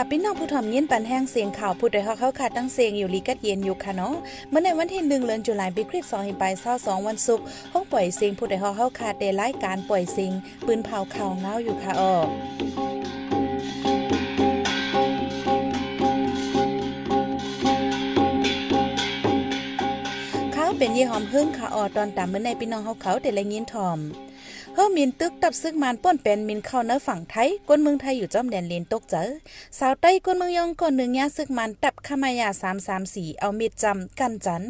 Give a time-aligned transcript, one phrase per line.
[0.00, 4.14] ค่ะพี่น้องผู้ถ่อมยินปันแห้งเสียงข่าวผู้ใดฮอกเข้าขาดตั้งเสียงอยู่ลีกัดเย็นอยู่ค่ะเนาะ
[4.50, 10.32] เมื่อในวันที่1เดือนตุลาคมปีคริสต์2 5 2วันศุกร์ห้องปล่อยเสียงผู้ใดฮอกเข้าขาดได้รายการปล่อยเสียง
[10.66, 12.14] ปืนเผาข่าวเงาอยู่ค่ะออ
[20.54, 24.00] ข้าเป็นยี่หอมพึ่งค่ะออตอนตามเมื่อในพี่น้องเขาเขาแต่ละยินทอม
[24.78, 29.24] เฮอมินตึกตับซึกมันป้นเป็นมินเข้าเนื้อฝั่งไทยกวนเมืองไทยอยู่จอมแดนเลนตกเจอ
[29.78, 32.48] สาวใต้กวนเมืองยองก่อนหนึ่งยาซึกมันตับขมายา
[32.94, 34.62] 334เอามีดจำกันจัน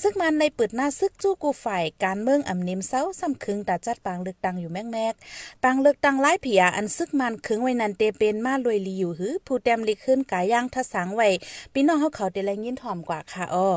[0.00, 5.14] ซึกมันในเปิดหน้าซึกจู้กูฝ่ายการเมืองอำนิมเซาซ้ำคึงตาจัดปางเลือกตังอยู่แมกแมก
[5.62, 11.28] ปางเลือกตังหลายเพียอันซึกมันคึงไว้นันเตเป็นมาลวยลีอยู่หือผู้แต้มลิขึ้นกาย่างทะสังไว้
[11.72, 13.70] พี่น้องเฮาเขาได้แลยินถ่อมกว่าค่ะอ้อ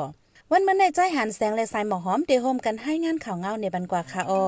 [0.52, 4.44] วันมันในใจหันแสงและสายหมอหอมเตโฮมกันให้งานข่าวเงาในบันกว่าค่ะอ้อ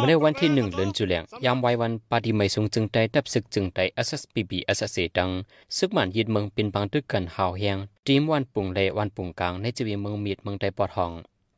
[0.00, 5.30] เมื่อวันที่หนึ่งเดือนจุลงยามไว้วันปาฏิไม่ทรงจึงใจดับศึกจึงใจ SSPB SSA ดัง
[5.76, 11.10] ซึกมันยึดเมืองเป็นบางตึกกันหาวแหงทีมวันปุ่งเลวันปุ่งกลางในจีวีเมืองมีดเมืองใดปอทอง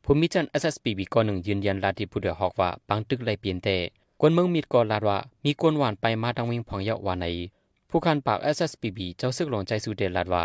[0.03, 3.77] ภูมิจัน SSPB ก่อนหนึ่งยืนยันลาที่ผู้เดือดฮอกว่าบางตึกไรเปลี่ยนแต่
[4.19, 7.25] กวนเมืองมีดก่อลาดว่ามีกวนหวานไปมาทางเวงพองเยาะวาใน
[7.89, 10.43] ผู้คันปาก SSPB เจ้าซึกหลงใจสุเดลาดว่า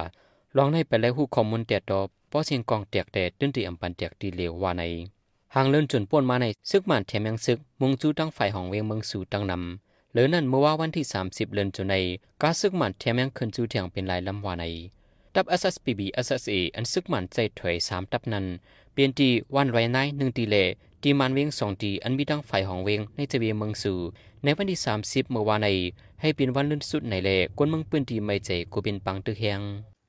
[0.57, 4.83] ลองให้ไปแล้วหูข้อมูลเตียดดอป้อเสียงกองเตียกแต่ตื้นตีอำปันเตียกตีเลวว่าใน
[5.56, 11.95] หางเลื่อนจนป่นมาในซึกมันแถมยังซึก มุงจูตั้งไฟของเวงเมืองสู่ตั้งนำเหลือนั่นเมื่อว่าวันที่ 30 เดือนจุใน
[12.42, 14.64] กาซึกมันแถมยังขึ้นจูเถียงเป็นลายลำวาใน
[15.34, 18.45] ดับ SSPB SSA อันซึกมันใจถอยสามดับนั้น
[18.92, 20.56] เปลี่ยนตีวันไว้นายหนึ่งตีเล
[21.03, 23.98] ตีมันเวงสองตีอันมีตั้งไฟของเวงในจะเวียเมืองสู่
[24.42, 25.69] ในวันที่ 30 เมื่อวานใน
[26.20, 29.61] ให้เป็นวันลื่นสุดในเลกวนเมืองปืนตีไม่ใจกูเป็นปังตึกแหง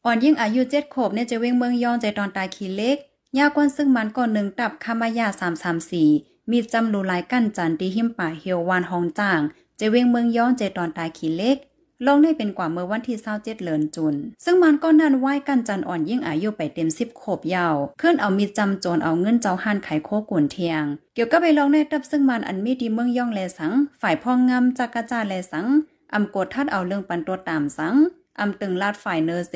[0.05, 2.97] อ่อนยิ่งอายุเจ็ดขวบเนี่ยจะเวงเมืองยองใจตอนตายขีเล็ก
[3.37, 6.09] ยากวนซึ่งมันก่อนหนึ่งตับคามายาสามสามสี่
[6.51, 9.39] มีจำรูลายกั้นจันดีหิมป่าเฮียววานหองจ่าง
[9.77, 11.57] เจเวงเมืองย้อนเจตอนตายขีเล็ก
[12.05, 20.83] ลงได้เป็นกว่าเมื่อวันที่เศร้าเจ็ดเลินจุน ซึ่งมันก็นั่นไหว้กันจันอ่อนยิ่งอายุไปเต็มสิบขบยาวขึ้นเอามีจำโจรเอาเงินเจ้าหันไขโคกุนเทียง
[21.13, 25.67] เกี่ยวกับไปลองในตับซึ่งมันอันมีดีเมืองย่องแลสัง ฝ่ายพ่องงามจักกะจาแลสัง
[26.13, 27.95] อำกดทัดเอาเรื่องปันตัวตามสัง
[28.39, 29.55] อำตึงลาดฝ่ายเนอเส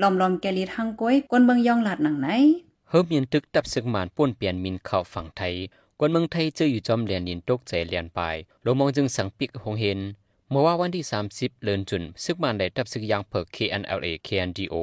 [0.00, 2.28] ลอมลอมแกลีทังก้อยกวนเมืองย่องลาดหนังไหน
[2.90, 5.54] เฮิมยินตึกตับศึกมานป้วนเปลี่ยนมินเข้าฝั่งไทย
[5.98, 8.20] กวนเมืองไทยเจออยู่จอมเลียนยินตกใจเลียนไป
[8.64, 9.98] ลงมองจึงสังปิกหงเห็น
[10.50, 14.74] เมื่อว่าวันที่ 30เลือนจุนซึกมานได้ตับศึกยางเพิก KNLA KNDO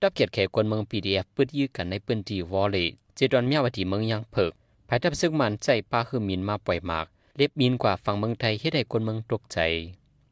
[0.00, 2.76] ตับเกียรติแขกวนเมือง PDF ปืดยื้อกันในปืนดีวอลเล
[3.14, 4.52] เจดอนเมียวที่เมืองยางเพิก
[4.88, 7.06] ภายตับซึกมันใจป้าเฮิมินมาปล่อยมาก
[7.36, 9.58] เล็บมินกว่าฝั่งเมืองไทยเฮ็ดให้คนเมืองตกใจ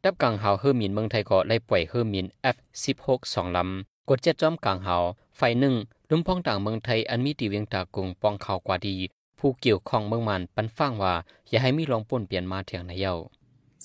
[0.02, 5.76] ตับกลางเฮาเฮิมินเมืองไทยก็ไล่ปล่อยเฮิมิน F16 สองลำกดเจ็ดจอมกลางเฮาไฟหนึ่ง
[6.10, 8.96] ลุ่มพ้องต่างเมืองไทยอันมีตีเวียงตากงปองข่าวกว่าดี
[9.38, 11.14] ผู้เกี่ยวข้องเมืองมันปันฟังว่า
[11.48, 13.14] อย่าให้มีลองป่นเปลี่ยนมาเถียงในเย้า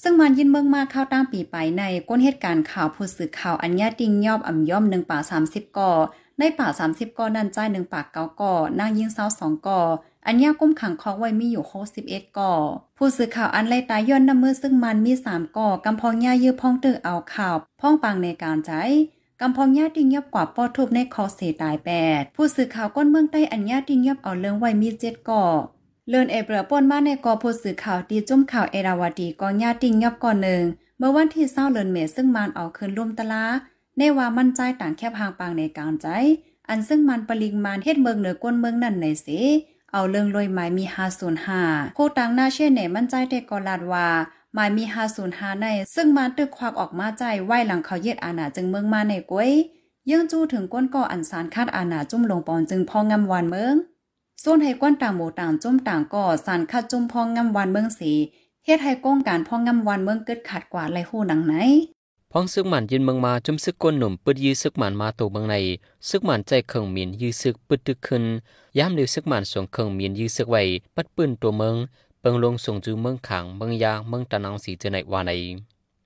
[0.02, 5.92] ซึ่งมันยินเมืองมาเข้าตั้งปีไปในก้นเหตุการณ์ข่าวผู้สื่อข่าวอัญญาติงยอบอ่ำย่อมหนึ่งป่าสามสิบก่อ
[6.40, 9.82] ในป่าสามสิบก่อนั่นใจหนึ่งปากเก้าก่อนางยิงเศร้าสองก่อ
[10.28, 12.54] อัญญากุ้มขังคอกไว้มีอยู่โคสิบเอ็ดก่อ
[12.98, 18.72] ผู้สื่อข่าวอันไล่ตายย้อนน้ำมือซึ่งมันมีสามก่อกำพองย่ายื้อพ้องตึกเอาข่าว พ้องปังในการใจ
[19.46, 25.44] กำพองญาติยับกว่าปอทุบในคอเสตายแปดผู้สื่อข่าวก้นเมืองใต้อัญญาติยับเอาเรื่องไว้มีเจ็ดก่อ
[26.10, 30.64] เลินเอเบรป่นมาในกอผู้สื่อข่าวตีจุ่มข่าวเอราวดีกองญาติยับก่อนหนึ่ง
[30.98, 33.46] เมื่อวันที่เศร้าเลินเมซึ่งมันเอาคืนร่วมตะลา
[33.98, 36.08] ในว่ามั่นใจต่างแคบหางปางในกลางใจ
[36.70, 39.40] อันซึ่งมันปริงมานเฮ็ดเมืองเหนือก้นเมืองนั่นในสิ
[39.94, 40.86] เอาเรื่องลอยไม้มี
[41.40, 44.08] 505โคตังหน้าเช่นไหนมั่นใจแต่กอลาดว่า
[44.56, 44.84] หมายมี
[45.24, 49.52] 505ใน ซึ่งมันตึกควักออกมาใจไหวหลังเขาเย็ดอาณาจึงเมืองมาในก้วย
[50.10, 53.76] ยังจู้ถึงก้นก่ออันสารคาดอาณาจุ่มลงปอนจึงพองำวันเมือง
[54.44, 58.12] ส่วนให้ก้นต่างหมู่ต่างจุ่มต่างก่อสารคัดจุ่มพองงำวันเมืองสี
[58.66, 61.54] เฮ็ดให้ก้งการพองงำวันเมืองเกิดขัดกว่าไรหูหนังไหน
[62.32, 65.56] พ้องซึกมันยินเมืองมาจุ่มซึกก้นหนุ่มปึดยื้อซึกมันมาตัวเมืองใน
[66.10, 68.24] ซึกมันใจเคิงมีนยื้อซึกปึดตึกขึ้น
[68.78, 70.64] ย้ำเร็วซึกมันส่งเคิงมีนยื้อซึกไว้
[70.96, 71.76] ปัดปืนตัวเมือง
[72.26, 75.32] เปิงลงส่งจูเมืองขังเมืองยางเมืองตะนองสีเจในวาใน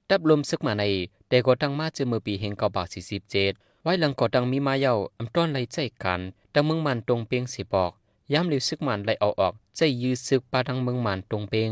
[0.09, 0.83] ดับลมซึกมาใน
[1.27, 3.53] แต่ก็ตั้งมาเจอเมื่อปีเฮงเกาบากสี่สิบเจ็ด
[3.83, 6.21] ไว้หลังก่อตังมีมาเย้าอำต้อนไหลใจกัน
[6.53, 7.91] ดังเมืองมันตรงเปียงสีปอก
[8.33, 11.71] ย้ำเร็วซึกมันไหลเอาออกใจยื้อซึกปาดังเมืองมันตรงเปียง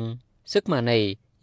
[0.52, 0.92] ซึกมาใน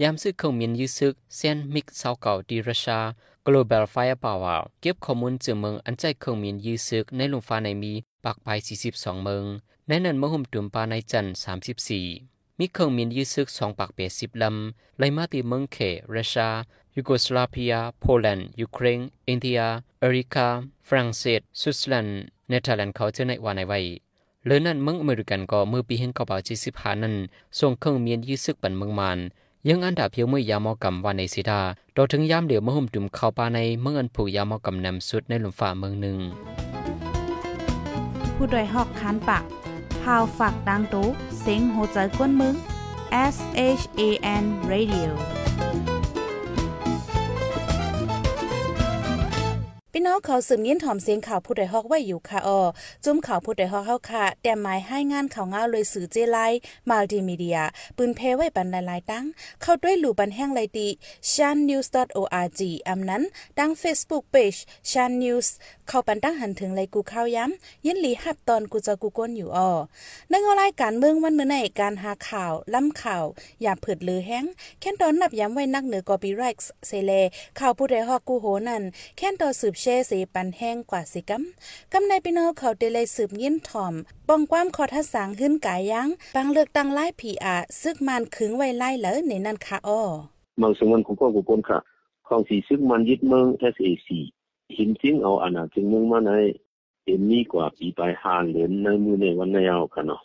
[0.02, 3.00] ยามซึกเคิงมีนยื้อซึกเซนมิกเซาเก่าดีรัชา
[3.46, 7.92] Global Firepower เก็บข้อมูลจากเมืองอันใจเครื่องมีนยื้อซึกในลงฟ้าในมี
[8.24, 8.48] ปากไป
[8.86, 9.44] 42เมือง
[9.88, 12.31] ในนั้นมะหุ่มตุ่มปาในจันทร์34
[12.64, 15.76] มีเครื่องมีนยื้อซึก2ปากเปสิบลำไหลมาตีเมืองเข
[16.14, 16.48] รัชา
[16.94, 19.60] ยูโกสลาเวียโปแลนด์ยูเครนอินเดีย
[20.02, 20.46] อเมริกา
[20.86, 23.80] ฝรั่งเศสสวิตเซอร์แลนด์เนเธอร์แลนด์เขาเจะในวันไหนไว้
[24.46, 27.14] เลือนั่นเมืองอเมริกันก็มือปีเห็นกบาจีสิบหานั้น
[27.58, 29.18] ส่งเครื่องมียนยี่สึกปันเมืองมัน
[29.68, 31.60] ยังอันดับเพียวเมื่อยามอกำวันในสิดา
[31.96, 36.18] ดอถึงยามเดียวเมื่อหุ่มดุมเข้าป่าในเมืองอันผูกยามอกำนำสุดในหลุมฝ่าเมืองหนึ่ง
[38.34, 39.44] ผู้ดยหอกคานปาก
[40.02, 41.08] พาวฝากดังตู้
[41.40, 42.54] เซ็งโหใจกวนมึง
[43.34, 43.36] S
[43.80, 44.02] H A
[44.42, 45.10] N Radio
[49.94, 52.60] พี่น้องเขาสืบยินถ่อมเสียงข่าวผู้ใดฮอกไว้อยู่ค่ะออ
[53.04, 56.38] จุ้มข่าวผู้ใดฮอกเฮาค่ะ แต่หมายให้งานข่าวงาเลยสื่อเจไล
[56.90, 57.58] มัลติมีเดีย
[57.96, 59.24] ปืนเพไว้ปันหลายๆตั้ง
[59.62, 60.88] เข้าด้วยหลู่ปันแห้งไลตี
[61.32, 63.22] shannews.org อำนั้น
[63.58, 64.58] ดัง Facebook page
[64.90, 65.48] shan news
[65.88, 69.70] เข้าปันตั้งหันถึงไลกูข่าวย้ำยินหลีหับตอนกูจะกูก้นอยู่ออ
[70.28, 73.24] ในงอรายการเมืองวันเมื่อในการหาข่าวล้ำข่าว
[73.62, 74.44] อย่าเผิดลือแห้ง
[74.80, 77.12] แค่นตอนนับย้ำไว้นักเหนือกอปีไรค์เซเล
[77.58, 78.82] ข่าวผู้ใดฮอกกูโหนั่น
[79.18, 81.42] แค่นตอนสืบเชสีปันแห้งกว่าสิกัม
[81.92, 83.94] กำในพี่น้องเขาเดเลยสืบยินถ่อม
[84.28, 90.02] ป้องความขอทัดสางขึ้นกายยังปังเลือกตั้งไล่ผีอาซึกมันขึงไว้ไล่เหลอในนั่นค่ะอ้อ
[90.60, 91.78] มังสมันของก็กูคนค่ะ
[92.26, 94.08] ของสีซึกมันยึดเมือง SAC
[94.76, 96.32] หินจริงเอาอาณาจึงเมืองมาใน
[97.04, 100.20] เอ็มมีกว่าปีไปหาเหรียญในมือในวันในเอาค่ะเนาะ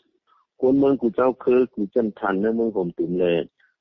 [0.59, 3.35] คนเมืองกูเจ้าคือกูจันทันในเมืองผมตุ่มเลย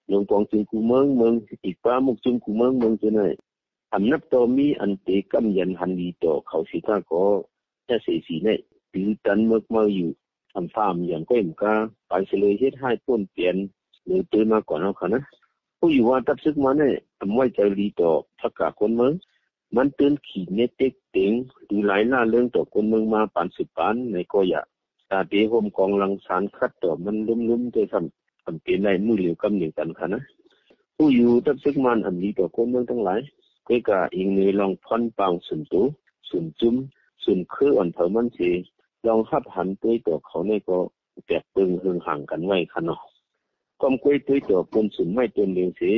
[0.09, 1.33] หลวงปองจึงกูเมืองเมือง
[1.65, 3.21] อีกป้ามุกจึงกูเมืองเมืองจะไหน
[3.99, 7.23] อันนับต่อมีอันเตกำยันหันดีต่อเขาสิกาก็
[7.85, 8.59] แค่เสียสีเนี่ย
[8.93, 10.11] ตือตันเมื่อมาอยู่
[10.55, 11.75] อันฟาร์มอย่างก็เอ็มกา
[12.09, 13.57] ไปเฉลยเฮ็ดให้ต้นเปลี่ยน
[14.05, 15.23] หรือตื่นมาก่อนเอาค่ะนะ
[15.79, 18.11] ผู้อยู่ว่าตับซึกมาเนี่ยทำไว้ใจดีต่อ
[18.41, 19.13] พักกาคนเมือง
[19.77, 21.33] มันตื่นขี่เนเต็กเต็ง
[21.69, 24.67] ดูหลายหน้าเรื่องต่อคนเมืองมาปานสิบปานในก็อยาก
[25.11, 30.23] ตาเตหมกองลังสารคัดต่อมันลุ่มๆจะทำทำเป็นไรมือเหลียวกำเหนียวกันค่ะนะ
[30.97, 33.21] ผู้อยู่ตับซึกมันอันดีต่อคนเมืองทั้งหลาย
[33.69, 35.83] ก็กะอิงในลองพอนปังสุนตุ
[36.31, 36.75] สุนจุม
[37.25, 38.51] สุนคืออ่อนเผามันสี
[39.07, 40.79] ลองหับหันตัวตัวเขาในก็
[41.27, 43.01] แตกตึงหึงห่างกันไว้ค่ะเนาะ
[43.81, 45.97] ความกล้ยตัวตัวปนสุนไม่ตนเลียงสีย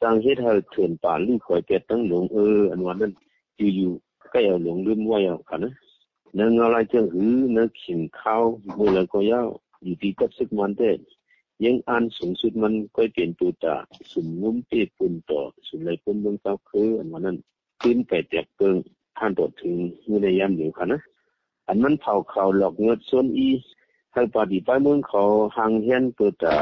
[0.00, 3.12] สร้างเฮ็ดให้เถื่อนป่าลูกคอยแกตั้งหลงเอออันวันนั้น
[3.76, 5.72] อยู่ๆก็เอาหลงลืมไว้อาค่ะนะ
[6.34, 8.42] เนื้ออะไรเจะหือเนื้อขิงข้าว
[8.78, 9.18] มือแล้วก็
[10.96, 10.98] ด
[11.64, 13.76] ยังอันสูงสุดมันก็เปลี่ยนตัวตา
[14.12, 17.36] สุนงุ้มเปีปุ่นต่อสุนเลยปุ่นเมืองเจ้าคืออันวันนั้น
[17.82, 18.76] ขึ้นไปแจกเกิง
[19.18, 19.74] ท่านตดถึง
[20.06, 21.00] มือในยามเดียวค่ะนะ
[21.66, 23.48] อันมันเผาเขาหลอกเงินส่วนอี
[24.12, 25.22] ให้ปฏิไปเมืองเขา
[25.56, 26.56] หางเฮียนตัวตา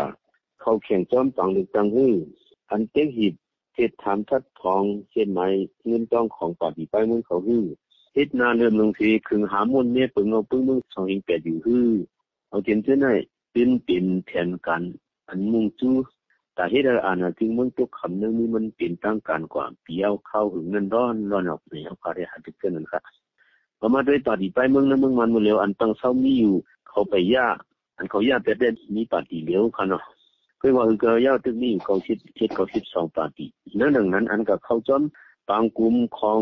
[0.61, 2.13] เขาแข่งจอมปังหรือตังหื้อ
[2.71, 3.35] อันเต็กหีบ
[3.75, 5.47] เฮ็ดถามทัดทองเช่นไม้
[5.87, 7.65] เงินต้องของปฏิไปเมืองเขาหื้อ
[8.15, 11.89] เฮ็ดนาเริ่มลงทีคึงหามนเนี่ยปึงเอาปึ้งเมืองสองอิงแปดอยู่หื้อ
[12.49, 13.07] เอาเจนเจ้าไหน
[13.55, 14.83] เป็นเป็นแทนกัน
[15.29, 15.97] อันมุ่งจู้
[16.55, 23.01] แต่เหตุอ่านถึงมันตัวคำนึงนี่มันเป็นตั้งการกว่าเปียวเข้าหึงเงินร้อนร้อนออกในเอาการหันติเกินนั่นค่ะ
[23.79, 26.55] พอมาด้วยปฏิไปเมืองนั้นเมืองมันมาเร็วอันตั้งเศร้ามีอยู่
[26.89, 27.49] เขาไปย่า
[27.97, 30.03] อันเขาย่าแต่ได้มีปาฏิเลี้ยวค่ะเนาะ
[30.61, 33.47] คือว่าคือเกย่าตึกนี้เขาคิดคิดเขาคิดสองปาฏิ
[33.81, 35.03] นั่นดังนั้น อันกับเขาจอม
[35.49, 36.41] บางกลุ่มของ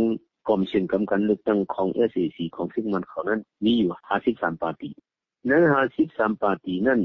[0.49, 4.91] กรมเชียนกำกันเลือกตั้งของเอสซีของซึ่งมันเขานั้นมีอยู่ห้าสิบสามปฏิ
[5.49, 7.01] นั้นหาสิบสามปารีนั่น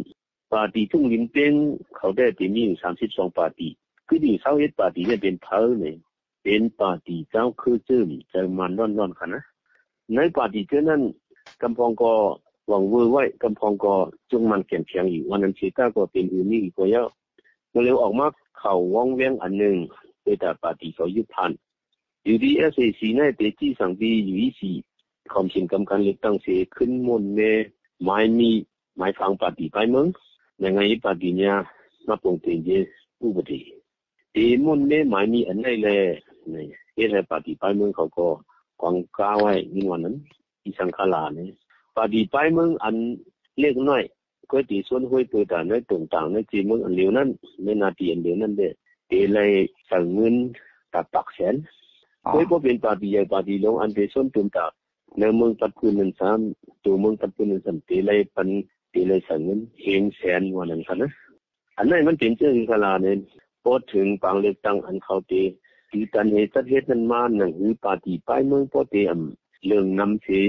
[0.53, 1.53] ปาร์ตี้ทุ่งลิมเป็ง
[1.98, 3.67] เขาได้เป็นมีอยู่สามสิบสองปาตี
[4.08, 5.96] คือดีเศร้าเอ็ดปาร์ตี้เนี่ยเป็นเพลเนี่ย
[6.44, 8.01] เป็นปารีเจ้าคือเจ้า
[8.32, 9.44] จะมันร้อนๆค่ะนะ
[10.13, 11.01] ในปารีเจ้านั้น
[11.62, 12.12] กำพองก็
[12.67, 13.94] หวังเวอร์ไว้กำพองก็
[14.32, 17.08] จงมันเข็มแข็งอยู่วันนั้นเชต้าก็เป็นอื่นนี่ก็เยอะ
[17.77, 18.27] มื่อเร็วออกมา
[18.60, 19.75] เข่าว่องแวงอันหนึ่ง
[20.24, 21.51] โดยแต่ปารีเขายุบพัน
[22.24, 24.75] อยู่ที่เอสเอซีในเตจีสังปีอยู่ที่สี่
[25.32, 27.39] คอมเชินกำการเลือกตั้งเสียขึ้นมนเม
[28.04, 28.50] ไม่มี
[28.96, 30.06] ไม่ฟังปฏิไปมึง
[30.64, 31.54] ยังไงปฏิเนี่ย
[32.08, 32.70] มาปงเตียนเจ
[33.20, 33.61] อุปติ
[34.37, 36.02] ดีมุนไม่ไม่มีอันไหนเลย
[36.54, 38.26] นี่เฮ็ดปฏิไปมึงเขาก็
[38.80, 40.16] กวางก้าไว้ยินวันนั้น
[40.62, 41.50] อีสังขลาเนี่ย
[41.96, 42.94] ปฏิไปมึงอัน
[43.58, 44.02] เล็กน้อย
[44.50, 47.28] ก็ตีส่วนห้วยตัวต่างในตรงต่างในจีมึงอันเดียวนั้น
[47.64, 48.37] ในนาทีอันเดียว
[55.17, 56.39] นเด้เดเลยสั่งตัดปักแสนก็ก็เป็นปฏิใหญ่ปฏิลงอันเดียวส่วนตรงต่างในเมืองตัดคุณนั้นสาม
[56.83, 58.50] ตัวเมืองตัดคุณนั้นสามตีเลยปัน
[58.93, 61.09] ตีเลยสังเงินเฮงแสนวันนั้นค่ะนะ
[61.77, 63.17] อันนั้นมันเป็นเจ้าอิสระเนี่ย
[63.63, 65.41] พอถึงปังเลือกตั้งอันเขาตี
[65.91, 70.43] ตีกันเหตุเหตุนั้นมาหนังหือปาตีไปเมืองพอตีอำเรื่องนำเสีย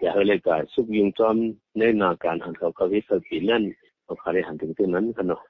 [0.00, 1.36] อย่าเลยกาสุกยุงจอม
[1.78, 3.62] ในนาการอันเขาเขาเฮ็ดเขาปีนั่น
[4.04, 5.40] เขาขาได้หันถึงตัวนั้นค่ะเนาะ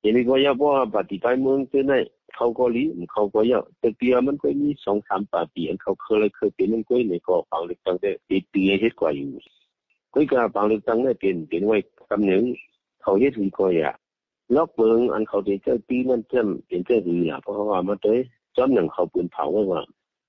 [0.00, 1.92] ทีนี้ก็อยาว่าปฏิไปเมืองเจ้าไหน
[2.36, 9.28] เขาก็ลีเขาก็ยากแต่เปียมันก็มีสองสามป่าปีอันเขาเคยเคยเป็นนั่นก็ในก็ฟังเลือกตั้งได้ตีตีเฮ็ดกว่าอยู่
[10.12, 11.76] ก็การฟังเลือกตั้งได้เป็นเป็นไว้
[12.08, 12.42] คำหนึ่ง
[13.02, 13.92] เขาเฮ็ดถือก็อย่า
[14.54, 18.18] ล็อกเบิงอันเขาได้เจ้าปีนั่นเจ้าเป็นเจ้าหือล่ะเพราะว่ามาเตย
[18.56, 19.82] จอมหนังเขาปืนเผาไว้ว่า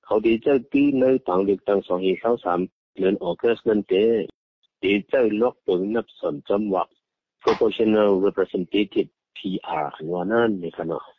[0.05, 2.59] เขาดีเจ้าตีในต่างเลือกตั้งสองเอเข้าสาม
[2.95, 3.93] เดือนออกัสนั่นเต
[4.83, 6.87] ดีเจ้าล็อกปืนนับสนจำวัก
[7.43, 11.18] proportional representative PR อันว่านั่นในั้นไว้ค่ะ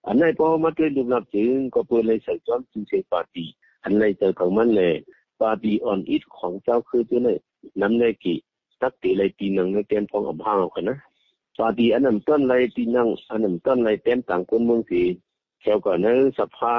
[0.06, 3.48] อันในพอมาด้วยดูนับจึงก็เปิดเลยใส่จอมจึงเสปาร์ตี้
[3.84, 4.94] อันในเจอของมันเลย
[5.40, 7.38] ปาร์ตี้ออนอิทของเจ้าคือตัวเลย
[7.80, 8.38] น้ำในกี่
[8.81, 10.97] ตักตีเลยตีนังในเต็มพองกับห้างค่ะนะ
[11.57, 15.01] ปาธีอันนั้นต้นเลยตีนังอันนั้นต้นเลยเต็มต่างคนเมืองสี
[15.61, 16.07] แถวก่อนใน
[16.39, 16.73] สภา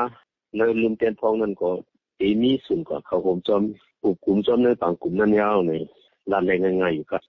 [0.57, 1.71] ในลืมเต็มพองนั้นก็
[2.19, 3.62] เอมีส่วนกว่าเขาผมจอม
[4.02, 5.83] ปุกกลุ่มจอมในต่างกลุ่มนั้นยาวเนี่ย
[6.30, 7.23] ลานแรงง่ายๆอยู่ครับ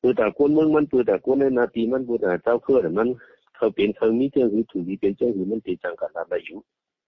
[0.00, 3.08] ปือแต่คนเมืองมันปือแต่คนในนาทีมันปือแต่เจ้าเครือมัน
[3.56, 6.58] เขาเป็นเขามีเจ้าหือถูกเป็นเจ้าหือมันเป็นจังกันอะไรอยู่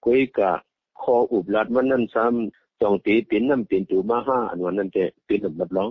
[0.05, 0.53] กุยกะ
[1.01, 5.91] คออุบลัดมันนั่นซ้ำจองตีเป็นน้ำเป็นตัวมาห้าอันวันนั้นจะเป็นลำดับร้อง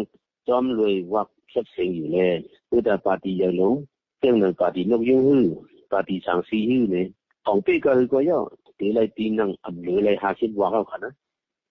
[0.49, 2.31] จอมรวยวักเข็บเสียงอยู่เลย
[2.67, 3.75] เพื่อแต่ปาร์ตี้ใหญ่ลง
[4.21, 5.45] เรื่องนั้นปาร์ตี้นกยุ่งฮือ
[5.93, 7.07] ปาร์ตี้สังสีฮือเนี่ย
[7.47, 8.39] ของปีก็คือก็ย่อ
[8.79, 11.13] ตีไรตีนังอันหรือไรหาชิดว่าเขาค่ะนะ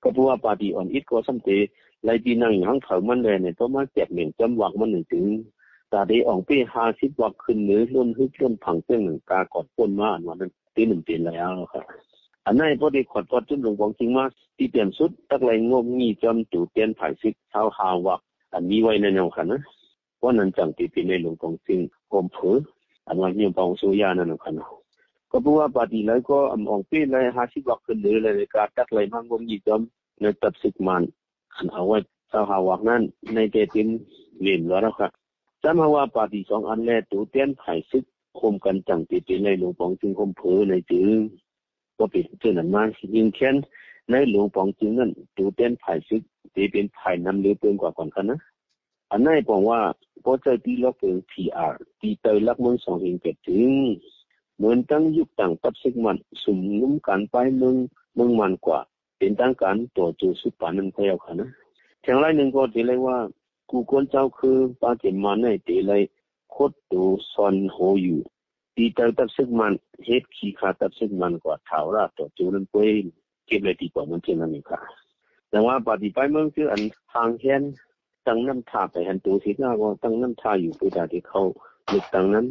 [0.01, 1.50] ก็เพราะว่าปาร์ตี้อ่อนอิดก็สมเต
[2.06, 5.25] ไรตีนังอย่างเขามันเลยเนี่ยต้องมาแจกเหม่งจำวักมันหนึ่งถึง
[5.91, 11.84] ต่ได้ออกปีหาชิดวักขึ้นเนื้อล้นฮึกล้นผังเรื่องหนึ่งกากอดป้นมาอันวันนั้นตีหนึ่งเป็นแล้วครับ
[12.46, 14.25] อันนั้นพอดีขอดพอดจุดหลวงของจริงมา
[14.58, 18.22] ที่เปลี่ยนสุดตักไรงมงีจำตู่เตียนผ่ายซิกเท้าหาวัก
[18.53, 19.60] อันนี้ไว้ในแนวค่ะนะ
[20.22, 21.79] ว่านั้นจังตีปีในหลวงของจริง
[22.10, 22.58] โฮมเผอ
[23.08, 24.67] อันว่าเนี่ยปองสุยานั่นค่ะนะ
[25.32, 29.82] ก็เพราะว่าปฏิเลยก็อองปีเลยหาสิบักขึ้นเลยเลยการตัดเลมังงมยีจอม
[30.20, 31.03] ในตัดสิกมัน
[31.56, 31.98] อันเอาไว้
[32.29, 33.01] เจ้าหาวักนั้น
[33.34, 33.88] ในเตติน
[34.41, 35.10] เลียนแล้วค่ะ
[35.64, 38.04] จำมาว่าปฏิสองอันแรกตัวเตี้ยนไผ่ซึก
[38.40, 41.08] คมกันจังตีปีในหลวงปองจึงคมเผอในจึง
[41.98, 42.84] ก็เป็นเจ้านั้นมา
[43.16, 43.56] ยิงแค้น
[44.12, 46.22] ในหลวงปองจึงนั้นตัวเตี้ยนไผ่ซึก
[46.56, 48.40] ตีเป็นไผ่นำเรือเปินกว่าก่อนกันนะ
[49.12, 49.80] อันนั้นบอกว่า
[50.24, 53.70] พอใจที่ล็อกเป็น PR ที่เตยลักเมืองสองเองเกิดถึง
[54.58, 57.76] เหมือนตั้งยุคต่างตับสิกมันสุ่มนุ่มการไปเมือง
[58.16, 58.80] เมืองมันกว่า
[59.18, 61.50] เป็นตั้งการตัวจูสุปานันเทียวค่ะนะ
[62.02, 63.18] แข่งไรหนึ่งก็ตีเลยว่า
[63.69, 66.01] กูคนเจ้าคือปาเจมันในตีเลย
[66.51, 67.01] โคตรตู
[67.33, 68.19] ซอนโฮอยู่
[68.75, 69.74] ตีเตยตับสิกมัน
[70.05, 72.86] เฮ็ดขี้ขาตับสิกมันกว่าเท้าราตัวจูนันเป้
[73.45, 74.79] เก็บเลยดีกว่ามันเช่นนั้นเองค่ะ
[75.50, 76.81] แต่ว่าปฏิไปเมืองคืออัน
[77.13, 77.62] ทางแค้น
[78.27, 81.41] ตั้งน้ำทาไปหันตัวสิหน้าก็ตั้งน้ำทาอยู่ตัวดที่เขา
[81.88, 82.45] หลุดตั้งนั้น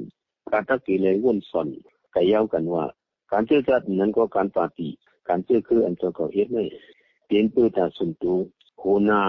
[0.52, 1.68] การตักกีเลยว่นสอน
[2.12, 2.84] แต่เย้ากันว่า
[3.32, 4.88] การเจอจัดนั้นก็การปาฏิ
[5.28, 6.68] การเจอคืออันตัวเขาเฮ็ดเลย
[7.26, 8.32] เปลี่ยนตัวตาสุนตู
[8.78, 9.22] โคนา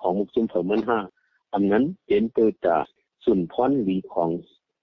[0.00, 0.98] ของมุกจุมเผิมันห้า
[1.54, 2.78] อันนั้นเปลี่ยนตัวตา
[3.24, 4.30] สุนพรวีของ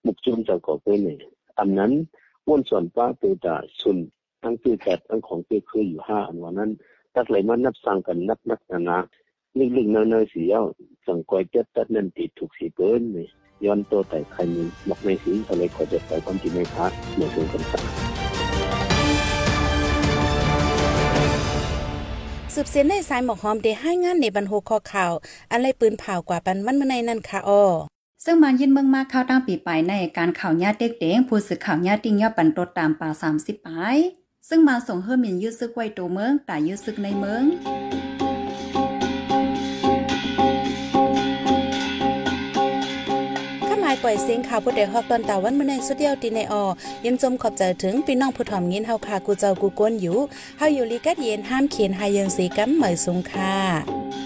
[0.05, 1.17] มุกจุมจ้าก่อเพื่อนเลย
[1.59, 1.91] อันนั้น
[2.47, 3.97] วนส่วนป้าตัวตาสุน
[4.43, 6.71] ทั้งตัวจัดทั้งของตัวคืออยู่ห้าอันวันนั้น
[7.15, 8.97] ตักเลยมันนับสั่งกันนับนักนานา
[9.57, 10.63] ลึกๆเน้อยๆสีเย้า
[11.05, 13.27] สังกอยเจ็ดตัดนั่นติดถูกสีเปิ้นเลย
[13.65, 18.12] ย้อนตัวแต่ใครมีบอกในสีอะไรขอจะใส่ความจริงในพาร์ทเหมือนกันกั
[22.57, 25.13] สืบเสียนในสายหมอกหอมได้ให้งานในบรรโหคอข่าว
[25.51, 27.63] อะไรปืนเผากว่าปันมันมาในนั่นค่ะอ้อ
[28.25, 33.97] ซึ่งมันยินเมืองมากข้าวตั้งปีไปในการข่าวญาติเด็กเด้งผู้สื่อข่าวญาติติ้งยอดปันตดตามป่า30ปาย
[34.49, 37.43] ซึ่งมาส่งเฮือมินยืดซึกไว้ตัวเมืองแต่ยืดซึกในเมือง
[44.03, 46.63] ปล่อยเสียงข่าวผู้ใดฮอกตอนตาวันมื้อในสุดเดียวตีในออ
[47.05, 50.17] ยินจมขอบใจถึงพี่น้องผู้ถ่อมยินเฮาค่ะกูเจ้ากูก้นอยู่
[50.57, 54.22] เฮาอยู่ลีกัดเย็นห้ามเขียนหายังสีกำเหมยสุงค่ะ